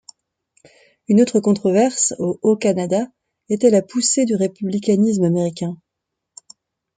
[1.07, 3.05] Une autre controverse au Haut-Canada
[3.49, 5.77] était la poussée du républicanisme américain.